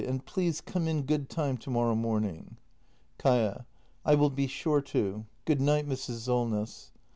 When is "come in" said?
0.61-1.03